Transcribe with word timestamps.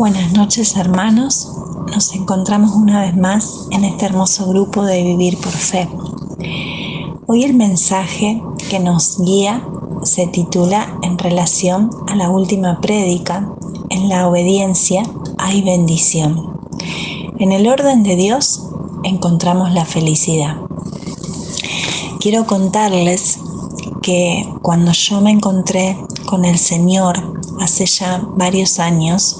buenas 0.00 0.32
noches 0.32 0.78
hermanos. 0.78 1.46
Nos 1.94 2.14
encontramos 2.14 2.70
una 2.74 3.02
vez 3.02 3.14
más 3.14 3.66
en 3.70 3.84
este 3.84 4.06
hermoso 4.06 4.46
grupo 4.48 4.82
de 4.82 5.02
Vivir 5.02 5.36
por 5.36 5.52
Fe. 5.52 5.90
Hoy 7.26 7.44
el 7.44 7.52
mensaje 7.52 8.42
que 8.70 8.78
nos 8.80 9.20
guía 9.22 9.62
se 10.02 10.26
titula 10.26 10.98
En 11.02 11.18
relación 11.18 11.90
a 12.08 12.16
la 12.16 12.30
última 12.30 12.80
prédica, 12.80 13.46
en 13.90 14.08
la 14.08 14.26
obediencia 14.26 15.02
hay 15.36 15.60
bendición. 15.60 16.58
En 17.38 17.52
el 17.52 17.68
orden 17.68 18.02
de 18.02 18.16
Dios 18.16 18.70
encontramos 19.04 19.70
la 19.74 19.84
felicidad. 19.84 20.56
Quiero 22.20 22.46
contarles 22.46 23.38
que 24.00 24.48
cuando 24.62 24.92
yo 24.92 25.20
me 25.20 25.30
encontré 25.30 25.98
con 26.24 26.46
el 26.46 26.56
Señor 26.56 27.42
hace 27.60 27.84
ya 27.84 28.24
varios 28.36 28.78
años, 28.78 29.39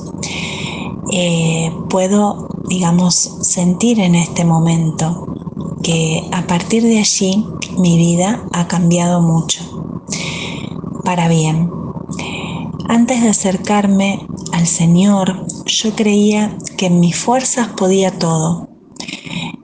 eh, 1.12 1.72
puedo, 1.88 2.48
digamos, 2.68 3.14
sentir 3.42 4.00
en 4.00 4.14
este 4.14 4.44
momento 4.44 5.26
que 5.82 6.28
a 6.32 6.46
partir 6.46 6.82
de 6.82 6.98
allí 6.98 7.44
mi 7.78 7.96
vida 7.96 8.44
ha 8.52 8.68
cambiado 8.68 9.20
mucho, 9.20 9.60
para 11.04 11.28
bien. 11.28 11.70
Antes 12.88 13.22
de 13.22 13.28
acercarme 13.28 14.26
al 14.52 14.66
Señor, 14.66 15.46
yo 15.66 15.94
creía 15.94 16.56
que 16.76 16.86
en 16.86 17.00
mis 17.00 17.16
fuerzas 17.16 17.68
podía 17.76 18.18
todo, 18.18 18.68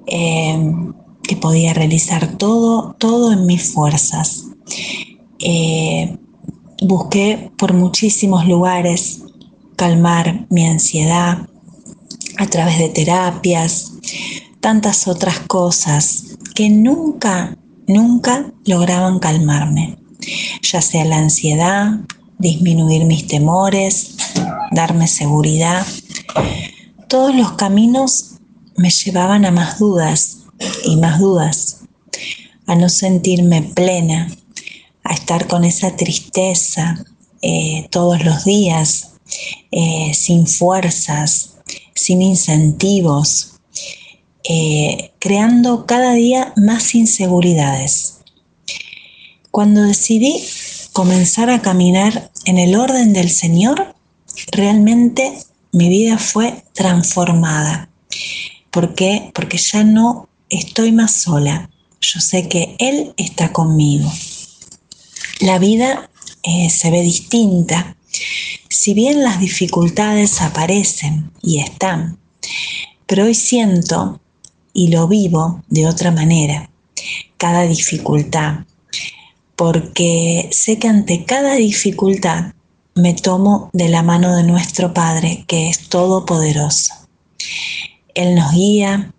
eh, 0.07 0.75
que 1.23 1.37
podía 1.37 1.75
realizar 1.75 2.37
todo, 2.39 2.95
todo 2.99 3.33
en 3.33 3.47
mis 3.47 3.73
fuerzas. 3.73 4.47
Eh, 5.39 6.17
busqué 6.83 7.51
por 7.59 7.75
muchísimos 7.75 8.47
lugares 8.47 9.26
calmar 9.77 10.47
mi 10.51 10.67
ansiedad 10.67 11.49
a 12.39 12.47
través 12.47 12.79
de 12.79 12.89
terapias, 12.89 13.93
tantas 14.61 15.07
otras 15.07 15.41
cosas 15.41 16.37
que 16.55 16.69
nunca, 16.69 17.57
nunca 17.87 18.53
lograban 18.65 19.19
calmarme, 19.19 19.99
ya 20.63 20.83
sea 20.83 21.05
la 21.05 21.19
ansiedad, 21.19 22.01
disminuir 22.39 23.05
mis 23.05 23.27
temores, 23.27 24.17
darme 24.73 25.07
seguridad. 25.07 25.87
Todos 27.09 27.35
los 27.35 27.53
caminos 27.53 28.37
me 28.77 28.91
llevaban 28.91 29.45
a 29.45 29.51
más 29.51 29.79
dudas 29.79 30.39
y 30.85 30.97
más 30.97 31.21
dudas, 31.21 31.81
a 32.67 32.75
no 32.75 32.89
sentirme 32.89 33.63
plena, 33.63 34.29
a 35.05 35.15
estar 35.15 35.47
con 35.47 35.65
esa 35.65 35.97
tristeza 35.97 37.05
eh, 37.43 37.87
todos 37.91 38.25
los 38.25 38.45
días, 38.45 39.16
eh, 39.71 40.13
sin 40.15 40.47
fuerzas, 40.47 41.57
sin 41.95 42.23
incentivos, 42.23 43.55
eh, 44.49 45.13
creando 45.19 45.87
cada 45.87 46.15
día 46.15 46.53
más 46.57 46.95
inseguridades. 46.95 48.19
Cuando 49.51 49.83
decidí 49.83 50.43
comenzar 50.93 51.51
a 51.51 51.63
caminar 51.63 52.31
en 52.45 52.59
el 52.59 52.77
orden 52.77 53.13
del 53.13 53.31
Señor, 53.31 53.95
realmente 54.53 55.33
mi 55.73 55.89
vida 55.89 56.19
fue 56.19 56.65
transformada. 56.73 57.91
¿Por 58.71 58.95
qué? 58.95 59.31
Porque 59.35 59.59
ya 59.59 59.85
no 59.85 60.29
estoy 60.51 60.93
más 60.93 61.13
sola. 61.13 61.71
Yo 62.01 62.21
sé 62.21 62.49
que 62.49 62.77
Él 62.79 63.15
está 63.17 63.53
conmigo 63.53 64.11
la 65.41 65.59
vida 65.59 66.11
eh, 66.43 66.71
se 66.71 66.91
ve 66.91 67.03
distinta. 67.03 67.97
Si 68.69 68.95
bien 68.95 69.23
las 69.23 69.41
dificultades 69.41 70.41
aparecen 70.41 71.31
y 71.43 71.61
están, 71.61 72.19
pero 73.07 73.25
hoy 73.25 73.35
siento 73.35 74.21
y 74.73 74.89
lo 74.89 75.09
vivo 75.09 75.63
de 75.69 75.87
otra 75.87 76.11
manera, 76.11 76.71
cada 77.37 77.63
dificultad, 77.63 78.65
porque 79.55 80.49
sé 80.53 80.79
que 80.79 80.89
ante 80.89 81.25
cada 81.25 81.55
dificultad 81.55 82.53
me 82.95 83.15
tomo 83.15 83.71
de 83.73 83.89
la 83.89 84.03
mano 84.03 84.35
de 84.35 84.43
nuestro 84.43 84.95
Padre, 84.95 85.45
que 85.47 85.69
es 85.69 85.89
todopoderoso. 85.89 86.95
Él 88.15 88.35
nos 88.35 88.53
guía, 88.53 89.13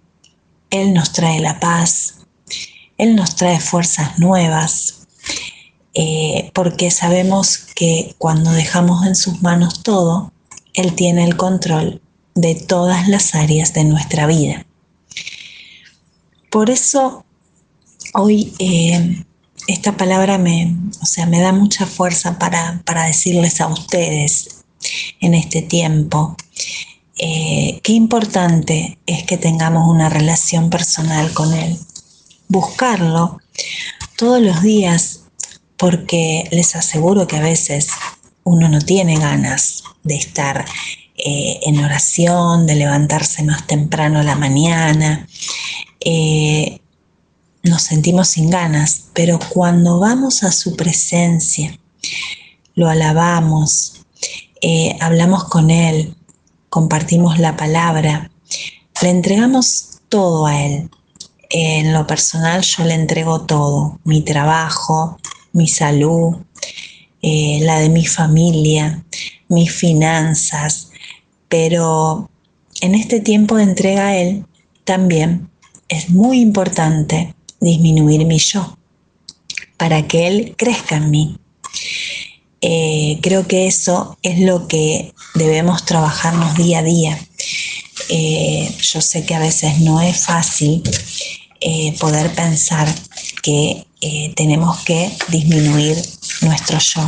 Él 0.72 0.93
nos 0.93 1.13
trae 1.13 1.39
la 1.39 1.59
paz, 1.59 2.16
Él 2.97 3.16
nos 3.16 3.35
trae 3.35 3.59
fuerzas 3.59 4.17
nuevas, 4.17 4.97
eh, 6.00 6.52
porque 6.53 6.91
sabemos 6.91 7.58
que 7.74 8.13
cuando 8.19 8.52
dejamos 8.52 9.08
en 9.08 9.16
sus 9.16 9.41
manos 9.41 9.81
todo, 9.81 10.31
Él 10.75 10.94
tiene 10.94 11.24
el 11.24 11.35
control 11.38 12.03
de 12.35 12.53
todas 12.53 13.08
las 13.08 13.34
áreas 13.34 13.74
de 13.74 13.84
nuestra 13.84 14.28
vida. 14.28 14.68
Por 16.52 16.69
eso 16.69 17.25
hoy 18.13 18.53
eh, 18.59 19.24
esta 19.66 19.97
palabra 19.97 20.38
me, 20.38 20.75
o 21.02 21.06
sea, 21.08 21.25
me 21.25 21.40
da 21.40 21.52
mucha 21.52 21.88
fuerza 21.88 22.38
para, 22.38 22.79
decirles 23.08 23.59
a 23.59 23.66
ustedes 23.66 24.66
en 25.19 25.34
este 25.34 25.64
tiempo 25.64 26.38
eh, 27.18 27.79
qué 27.81 27.94
importante 27.94 29.00
es 29.08 29.24
que 29.24 29.38
tengamos 29.38 29.90
una 29.90 30.09
relación 30.09 30.69
personal 30.69 31.34
con 31.34 31.56
Él. 31.56 31.75
Buscarlo 32.50 33.40
todos 34.16 34.40
los 34.40 34.62
días 34.62 35.22
porque 35.77 36.47
les 36.51 36.75
aseguro 36.75 37.27
que 37.27 37.38
a 37.38 37.41
veces 37.41 37.89
uno 38.43 38.67
no 38.69 38.79
tiene 38.79 39.17
ganas 39.17 39.83
de 40.03 40.15
estar 40.15 40.65
eh, 41.17 41.59
en 41.63 41.83
oración, 41.83 42.65
de 42.65 42.75
levantarse 42.75 43.43
más 43.43 43.67
temprano 43.67 44.19
a 44.19 44.23
la 44.23 44.35
mañana. 44.35 45.27
Eh, 45.99 46.79
nos 47.63 47.81
sentimos 47.81 48.29
sin 48.29 48.49
ganas, 48.49 49.07
pero 49.13 49.39
cuando 49.49 49.99
vamos 49.99 50.43
a 50.43 50.51
su 50.51 50.75
presencia, 50.75 51.77
lo 52.75 52.87
alabamos, 52.89 54.05
eh, 54.61 54.95
hablamos 55.01 55.45
con 55.45 55.69
Él, 55.69 56.16
compartimos 56.69 57.39
la 57.39 57.57
palabra, 57.57 58.31
le 59.01 59.09
entregamos 59.09 59.99
todo 60.09 60.45
a 60.45 60.63
Él. 60.63 60.89
En 61.49 61.93
lo 61.93 62.05
personal 62.07 62.61
yo 62.61 62.83
le 62.83 62.93
entrego 62.93 63.41
todo, 63.41 63.99
mi 64.03 64.21
trabajo, 64.21 65.17
mi 65.53 65.68
salud, 65.68 66.38
eh, 67.22 67.59
la 67.63 67.80
de 67.80 67.90
mi 67.90 68.06
familia, 68.06 69.03
mis 69.50 69.74
finanzas, 69.74 70.91
pero 71.50 72.30
en 72.81 72.94
este 72.94 73.19
tiempo 73.19 73.56
de 73.56 73.63
entrega 73.63 74.08
a 74.08 74.18
Él 74.18 74.46
también 74.84 75.50
es 75.90 76.09
muy 76.09 76.41
importante 76.41 77.34
disminuir 77.59 78.25
mi 78.25 78.38
yo 78.38 78.78
para 79.78 80.08
que 80.08 80.28
Él 80.28 80.56
crezca 80.58 80.97
en 80.97 81.09
mí. 81.09 81.38
Eh, 82.62 83.19
creo 83.22 83.47
que 83.47 83.68
eso 83.68 84.18
es 84.22 84.40
lo 84.40 84.68
que 84.68 85.14
debemos 85.34 85.85
trabajarnos 85.85 86.56
día 86.56 86.79
a 86.79 86.84
día. 86.84 87.19
Eh, 88.09 88.69
yo 88.79 89.02
sé 89.02 89.25
que 89.25 89.34
a 89.34 89.40
veces 89.40 89.79
no 89.79 90.02
es 90.02 90.24
fácil 90.24 90.84
poder 92.00 92.31
pensar 92.34 92.88
que 93.41 93.85
eh, 94.01 94.33
tenemos 94.35 94.79
que 94.83 95.11
disminuir 95.29 95.97
nuestro 96.41 96.79
yo. 96.79 97.01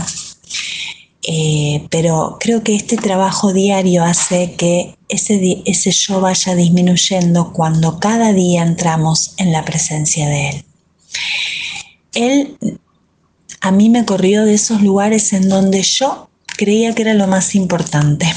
Eh, 1.22 1.86
pero 1.92 2.38
creo 2.40 2.64
que 2.64 2.76
este 2.76 2.98
trabajo 2.98 3.54
diario 3.54 4.04
hace 4.04 4.54
que 4.54 4.96
ese, 5.10 5.62
ese 5.66 5.92
yo 5.92 6.22
vaya 6.22 6.56
disminuyendo 6.56 7.52
cuando 7.54 8.00
cada 8.00 8.34
día 8.34 8.64
entramos 8.64 9.34
en 9.38 9.52
la 9.52 9.66
presencia 9.66 10.28
de 10.28 10.50
Él. 10.50 10.66
Él 12.14 12.80
a 13.62 13.72
mí 13.72 13.90
me 13.90 14.06
corrió 14.06 14.46
de 14.46 14.54
esos 14.54 14.82
lugares 14.82 15.34
en 15.34 15.50
donde 15.50 15.84
yo 15.84 16.30
creía 16.58 16.96
que 16.96 17.02
era 17.04 17.14
lo 17.14 17.28
más 17.28 17.56
importante. 17.56 18.34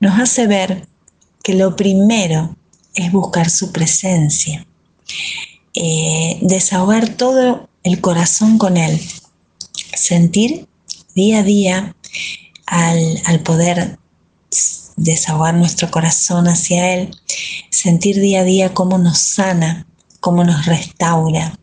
Nos 0.00 0.18
hace 0.20 0.46
ver 0.46 0.86
que 1.42 1.54
lo 1.54 1.76
primero 1.76 2.54
es 2.94 3.10
buscar 3.10 3.50
su 3.50 3.72
presencia. 3.72 4.66
Eh, 5.80 6.38
desahogar 6.42 7.08
todo 7.10 7.68
el 7.84 8.00
corazón 8.00 8.58
con 8.58 8.76
Él, 8.76 9.00
sentir 9.94 10.66
día 11.14 11.38
a 11.38 11.42
día 11.44 11.94
al, 12.66 13.22
al 13.26 13.40
poder 13.44 13.96
desahogar 14.96 15.54
nuestro 15.54 15.88
corazón 15.88 16.48
hacia 16.48 16.94
Él, 16.94 17.16
sentir 17.70 18.18
día 18.18 18.40
a 18.40 18.44
día 18.44 18.74
cómo 18.74 18.98
nos 18.98 19.18
sana, 19.18 19.86
cómo 20.18 20.42
nos 20.42 20.66
restaura, 20.66 21.56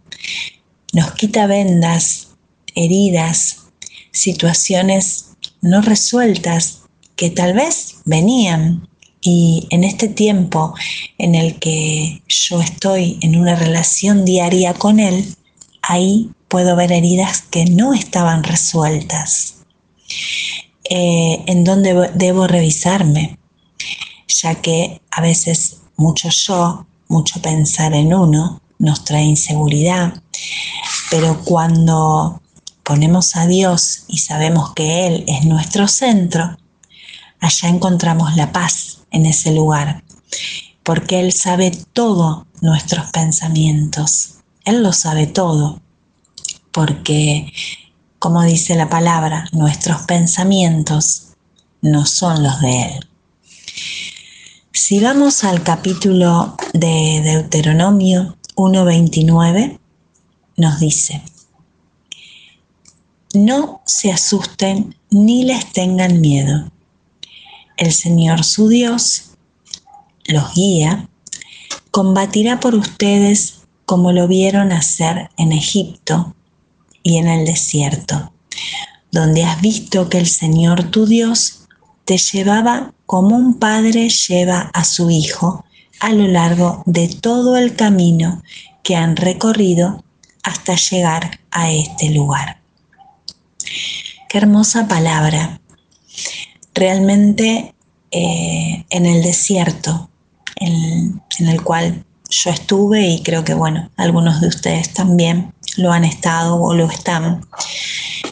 nos 0.94 1.12
quita 1.16 1.46
vendas, 1.46 2.30
heridas, 2.74 3.66
situaciones 4.12 5.26
no 5.60 5.82
resueltas 5.82 6.84
que 7.18 7.32
tal 7.32 7.54
vez 7.54 7.98
venían 8.06 8.88
y 9.26 9.66
en 9.72 9.84
este 9.84 10.08
tiempo 10.08 10.76
en 11.18 11.34
el 11.34 11.58
que 11.58 12.22
yo 12.28 12.62
estoy 12.62 13.18
en 13.22 13.36
una 13.36 13.56
relación 13.56 14.24
diaria 14.24 14.76
con 14.76 15.00
Él, 15.00 15.36
ahí 15.82 16.30
puedo 16.48 16.76
ver 16.76 16.92
heridas 16.92 17.42
que 17.42 17.66
no 17.66 17.94
estaban 17.96 18.44
resueltas. 18.44 19.56
eh, 20.88 21.44
en 21.48 21.64
dónde 21.64 22.12
debo 22.14 22.46
revisarme, 22.46 23.40
ya 24.28 24.54
que 24.62 25.02
a 25.10 25.22
veces 25.22 25.78
mucho 25.98 26.30
yo, 26.30 26.86
mucho 27.08 27.42
pensar 27.42 27.96
en 27.96 28.14
uno, 28.14 28.62
nos 28.78 29.04
trae 29.04 29.24
inseguridad, 29.24 30.22
pero 31.10 31.42
cuando 31.44 32.40
ponemos 32.84 33.36
a 33.36 33.48
Dios 33.48 34.04
y 34.08 34.20
sabemos 34.20 34.74
que 34.76 35.08
Él 35.08 35.24
es 35.28 35.46
nuestro 35.46 35.88
centro, 35.88 36.56
allá 37.40 37.70
encontramos 37.70 38.36
la 38.36 38.52
paz 38.52 38.95
en 39.16 39.26
ese 39.26 39.54
lugar, 39.54 40.04
porque 40.84 41.22
Él 41.22 41.32
sabe 41.32 41.72
todo 41.94 42.46
nuestros 42.62 43.10
pensamientos, 43.12 44.36
Él 44.66 44.84
lo 44.84 44.92
sabe 44.92 45.26
todo, 45.26 45.82
porque, 46.72 47.52
como 48.20 48.44
dice 48.44 48.76
la 48.76 48.90
palabra, 48.90 49.48
nuestros 49.54 50.02
pensamientos 50.02 51.30
no 51.82 52.06
son 52.06 52.44
los 52.44 52.60
de 52.60 52.82
Él. 52.82 53.08
Si 54.74 55.00
vamos 55.00 55.46
al 55.46 55.64
capítulo 55.64 56.58
de 56.74 57.22
Deuteronomio 57.24 58.36
1.29, 58.56 59.80
nos 60.58 60.80
dice, 60.80 61.22
no 63.34 63.82
se 63.86 64.12
asusten 64.12 64.96
ni 65.10 65.44
les 65.44 65.72
tengan 65.72 66.20
miedo. 66.20 66.70
El 67.78 67.92
Señor 67.92 68.44
su 68.44 68.68
Dios 68.70 69.32
los 70.28 70.54
guía, 70.54 71.08
combatirá 71.92 72.60
por 72.60 72.76
ustedes 72.76 73.62
como 73.86 74.12
lo 74.12 74.28
vieron 74.28 74.72
hacer 74.72 75.30
en 75.38 75.52
Egipto 75.52 76.36
y 77.04 77.18
en 77.18 77.28
el 77.28 77.46
desierto, 77.46 78.34
donde 79.12 79.44
has 79.44 79.62
visto 79.62 80.10
que 80.10 80.18
el 80.18 80.28
Señor 80.28 80.86
tu 80.86 81.06
Dios 81.06 81.68
te 82.06 82.18
llevaba 82.18 82.94
como 83.06 83.36
un 83.36 83.60
padre 83.60 84.10
lleva 84.10 84.72
a 84.74 84.84
su 84.84 85.10
hijo 85.10 85.66
a 86.00 86.12
lo 86.12 86.28
largo 86.28 86.84
de 86.86 87.08
todo 87.08 87.58
el 87.58 87.76
camino 87.76 88.42
que 88.84 88.96
han 88.96 89.16
recorrido 89.16 90.04
hasta 90.44 90.76
llegar 90.76 91.40
a 91.52 91.72
este 91.72 92.10
lugar. 92.10 92.60
Qué 94.30 94.38
hermosa 94.38 94.88
palabra. 94.88 95.60
Realmente 96.76 97.74
eh, 98.12 98.86
en 98.90 99.06
el 99.06 99.24
desierto 99.24 100.10
en, 100.58 101.22
el 101.40 101.64
cual 101.64 102.06
yo 102.30 102.50
estuve 102.50 103.08
y 103.08 103.24
creo 103.24 103.44
que 103.44 103.54
bueno, 103.54 103.90
algunos 103.98 104.42
de 104.42 104.48
ustedes 104.48 104.94
también 104.94 105.54
lo 105.78 105.92
han 105.92 106.06
estado 106.06 106.62
o 106.62 106.74
lo 106.74 106.90
están. 106.90 107.46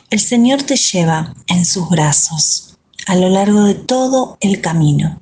El 0.10 0.20
Señor 0.20 0.64
te 0.64 0.76
lleva 0.76 1.34
en 1.48 1.66
sus 1.66 1.90
brazos 1.90 2.78
a 3.08 3.16
lo 3.16 3.30
largo 3.30 3.64
de 3.64 3.76
todo 3.76 4.38
el 4.40 4.62
camino. 4.62 5.22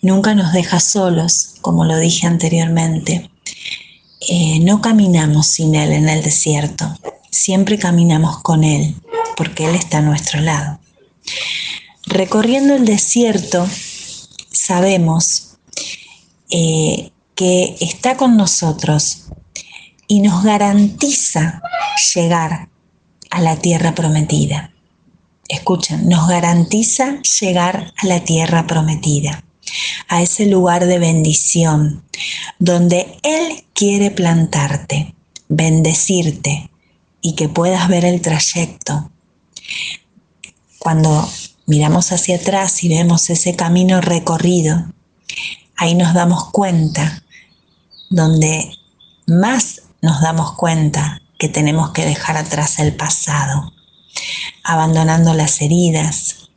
Nunca 0.00 0.34
nos 0.34 0.52
deja 0.52 0.80
solos, 0.80 1.56
como 1.60 1.84
lo 1.84 1.96
dije 1.98 2.26
anteriormente. 2.26 3.30
Eh, 4.28 4.60
no 4.60 4.80
caminamos 4.80 5.46
sin 5.46 5.74
Él 5.74 5.92
en 5.92 6.08
el 6.08 6.22
desierto, 6.22 6.94
siempre 7.30 7.78
caminamos 7.78 8.38
con 8.42 8.64
Él, 8.64 8.94
porque 9.36 9.66
Él 9.66 9.74
está 9.74 9.98
a 9.98 10.02
nuestro 10.02 10.40
lado. 10.40 10.78
Recorriendo 12.08 12.74
el 12.74 12.86
desierto, 12.86 13.68
sabemos 14.50 15.58
eh, 16.50 17.10
que 17.34 17.76
está 17.80 18.16
con 18.16 18.38
nosotros 18.38 19.26
y 20.06 20.20
nos 20.20 20.42
garantiza 20.42 21.60
llegar 22.14 22.70
a 23.28 23.40
la 23.42 23.56
tierra 23.56 23.94
prometida. 23.94 24.72
Escuchen, 25.50 26.08
nos 26.08 26.26
garantiza 26.28 27.20
llegar 27.40 27.92
a 27.98 28.06
la 28.06 28.24
tierra 28.24 28.66
prometida 28.66 29.44
a 30.08 30.22
ese 30.22 30.46
lugar 30.46 30.86
de 30.86 30.98
bendición, 30.98 32.04
donde 32.58 33.18
Él 33.22 33.64
quiere 33.74 34.10
plantarte, 34.10 35.14
bendecirte 35.50 36.70
y 37.20 37.34
que 37.34 37.50
puedas 37.50 37.86
ver 37.88 38.06
el 38.06 38.22
trayecto. 38.22 39.10
Cuando 40.78 41.28
miramos 41.68 42.12
hacia 42.12 42.36
atrás 42.36 42.82
y 42.82 42.88
vemos 42.88 43.28
ese 43.28 43.54
camino 43.54 44.00
recorrido, 44.00 44.86
ahí 45.76 45.94
nos 45.94 46.14
damos 46.14 46.50
cuenta, 46.50 47.22
donde 48.08 48.74
más 49.26 49.82
nos 50.00 50.22
damos 50.22 50.54
cuenta 50.54 51.20
que 51.38 51.48
tenemos 51.48 51.90
que 51.90 52.06
dejar 52.06 52.38
atrás 52.38 52.78
el 52.78 52.96
pasado, 52.96 53.72
abandonando 54.64 55.34
las 55.34 55.60
heridas, 55.60 56.48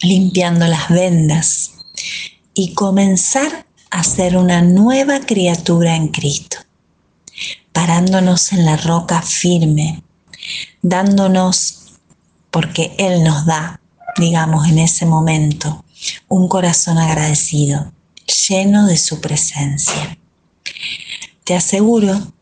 limpiando 0.00 0.68
las 0.68 0.88
vendas, 0.88 1.72
y 2.54 2.74
comenzar 2.74 3.66
a 3.90 4.04
ser 4.04 4.36
una 4.36 4.62
nueva 4.62 5.20
criatura 5.20 5.96
en 5.96 6.08
Cristo, 6.08 6.58
parándonos 7.72 8.52
en 8.52 8.64
la 8.64 8.76
roca 8.76 9.20
firme, 9.20 10.04
dándonos, 10.80 11.98
porque 12.52 12.94
Él 12.98 13.24
nos 13.24 13.46
da, 13.46 13.80
digamos, 14.16 14.68
en 14.68 14.78
ese 14.78 15.06
momento, 15.06 15.84
un 16.28 16.48
corazón 16.48 16.98
agradecido, 16.98 17.92
lleno 18.48 18.86
de 18.86 18.96
su 18.96 19.20
presencia. 19.20 20.18
Te 21.44 21.54
aseguro 21.54 22.32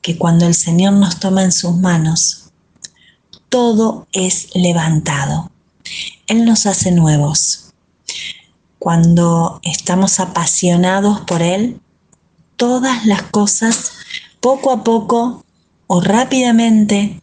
que 0.00 0.18
cuando 0.18 0.46
el 0.46 0.54
Señor 0.54 0.94
nos 0.94 1.20
toma 1.20 1.42
en 1.42 1.52
sus 1.52 1.76
manos, 1.76 2.50
todo 3.48 4.06
es 4.12 4.48
levantado. 4.54 5.50
Él 6.26 6.44
nos 6.44 6.66
hace 6.66 6.90
nuevos 6.90 7.62
cuando 8.82 9.60
estamos 9.62 10.18
apasionados 10.18 11.20
por 11.20 11.40
Él, 11.40 11.80
todas 12.56 13.06
las 13.06 13.22
cosas 13.22 13.92
poco 14.40 14.72
a 14.72 14.82
poco 14.82 15.44
o 15.86 16.00
rápidamente 16.00 17.20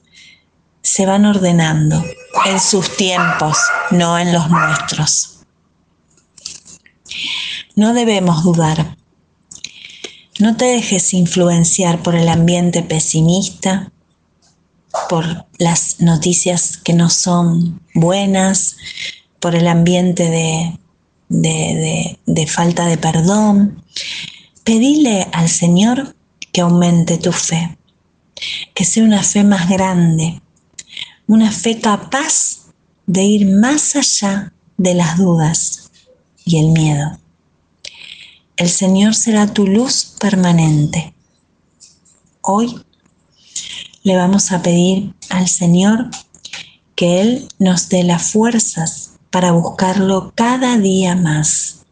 se 0.81 1.05
van 1.05 1.25
ordenando 1.25 2.01
en 2.45 2.59
sus 2.59 2.95
tiempos, 2.95 3.57
no 3.91 4.17
en 4.17 4.33
los 4.33 4.49
nuestros. 4.49 5.39
No 7.75 7.93
debemos 7.93 8.43
dudar. 8.43 8.97
No 10.39 10.55
te 10.55 10.65
dejes 10.65 11.13
influenciar 11.13 12.01
por 12.01 12.15
el 12.15 12.29
ambiente 12.29 12.81
pesimista, 12.81 13.91
por 15.09 15.45
las 15.57 15.99
noticias 15.99 16.77
que 16.77 16.93
no 16.93 17.09
son 17.09 17.81
buenas, 17.93 18.77
por 19.39 19.55
el 19.55 19.67
ambiente 19.67 20.29
de 20.29 20.79
de, 21.29 22.47
falta 22.47 22.85
de 22.85 22.97
perdón. 22.97 23.83
Pedile 24.63 25.27
al 25.31 25.49
Señor 25.49 26.15
que 26.51 26.61
aumente 26.61 27.17
tu 27.17 27.31
fe, 27.31 27.77
que 28.73 28.85
sea 28.85 29.03
una 29.03 29.23
fe 29.23 29.43
más 29.43 29.69
grande, 29.69 30.41
una 31.29 31.51
fe 31.51 31.79
capaz 31.79 32.71
de 33.05 33.23
ir 33.23 33.45
más 33.45 33.95
allá 33.95 34.51
de 34.77 34.95
las 34.95 35.15
dudas 35.15 35.91
y 36.43 36.57
el 36.57 36.69
miedo. 36.69 37.19
El 38.57 38.67
Señor 38.67 39.13
será 39.13 39.53
tu 39.53 39.67
luz 39.67 40.15
permanente. 40.19 41.13
Hoy 42.41 42.81
le 44.01 44.15
vamos 44.15 44.51
a 44.51 44.63
pedir 44.63 45.13
al 45.29 45.47
Señor 45.47 46.09
que 46.95 47.21
Él 47.21 47.47
nos 47.59 47.89
dé 47.89 48.03
las 48.03 48.31
fuerzas 48.31 49.11
para 49.29 49.51
buscarlo 49.51 50.33
cada 50.35 50.79
día 50.79 51.15
más, 51.15 51.85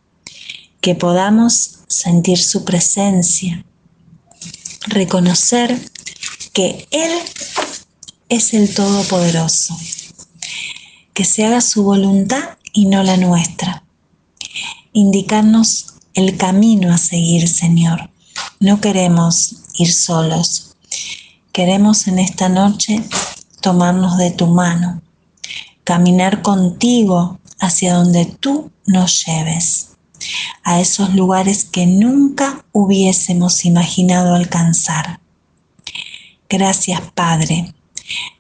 que 0.82 0.96
podamos 0.96 1.82
sentir 1.88 2.40
su 2.40 2.66
presencia, 2.66 3.64
reconocer 4.88 5.80
que 6.54 6.88
Él 6.90 7.12
es 8.30 8.54
el 8.54 8.74
Todopoderoso, 8.74 9.78
que 11.14 11.26
se 11.26 11.46
haga 11.46 11.62
su 11.62 11.84
voluntad 11.84 12.58
y 12.74 12.86
no 12.86 13.04
la 13.04 13.18
nuestra, 13.18 13.84
indicarnos 14.94 15.96
el 16.14 16.38
camino 16.38 16.94
a 16.94 16.98
seguir, 16.98 17.48
Señor. 17.48 18.10
No 18.60 18.82
queremos 18.82 19.64
ir 19.78 19.92
solos, 19.92 20.76
queremos 21.52 22.08
en 22.08 22.20
esta 22.20 22.50
noche 22.50 23.04
tomarnos 23.62 24.18
de 24.18 24.32
tu 24.32 24.48
mano 24.48 25.02
caminar 25.88 26.42
contigo 26.42 27.40
hacia 27.62 27.94
donde 27.94 28.26
tú 28.26 28.72
nos 28.86 29.26
lleves, 29.26 29.92
a 30.62 30.82
esos 30.82 31.14
lugares 31.16 31.64
que 31.64 31.86
nunca 31.86 32.66
hubiésemos 32.74 33.64
imaginado 33.64 34.36
alcanzar. 34.36 35.22
Gracias 36.50 37.00
Padre, 37.16 37.74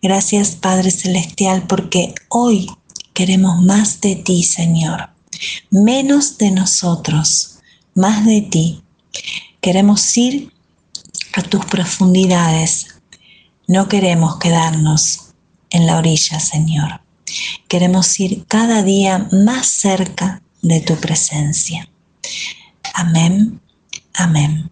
gracias 0.01 0.55
Padre 0.55 0.91
Celestial, 0.91 1.65
porque 1.67 2.13
hoy 2.29 2.69
queremos 3.13 3.61
más 3.61 4.01
de 4.01 4.15
ti, 4.15 4.43
Señor, 4.43 5.09
menos 5.69 6.37
de 6.37 6.51
nosotros, 6.51 7.59
más 7.95 8.25
de 8.25 8.41
ti. 8.41 8.83
Queremos 9.61 10.15
ir 10.17 10.51
a 11.33 11.41
tus 11.41 11.65
profundidades, 11.65 12.87
no 13.67 13.87
queremos 13.87 14.37
quedarnos 14.37 15.33
en 15.69 15.85
la 15.85 15.97
orilla, 15.97 16.39
Señor. 16.39 17.01
Queremos 17.67 18.19
ir 18.19 18.45
cada 18.47 18.83
día 18.83 19.27
más 19.31 19.67
cerca 19.67 20.41
de 20.61 20.79
tu 20.81 20.95
presencia. 20.95 21.89
Amén, 22.93 23.59
amén. 24.13 24.69